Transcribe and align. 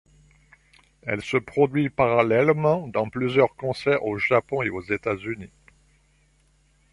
Elle 1.03 1.21
se 1.21 1.37
produit 1.37 1.91
parallèlement 1.91 2.87
dans 2.87 3.07
plusieurs 3.07 3.55
concerts 3.55 4.03
au 4.03 4.17
Japon 4.17 4.63
et 4.63 4.71
aux 4.71 4.81
États-Unis. 4.81 5.51